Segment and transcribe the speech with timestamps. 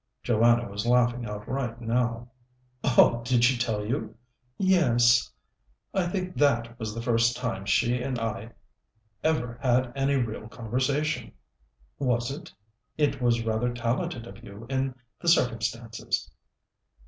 [0.23, 2.31] Joanna was laughing outright now.
[2.83, 4.15] "Oh, did she tell you?"
[4.57, 5.31] "Yes."
[5.93, 8.49] "I think that was the first time she and I
[9.23, 11.33] ever had any real conversation."
[11.99, 12.51] "Was it?
[12.97, 16.31] It was rather talented of you, in the circumstances."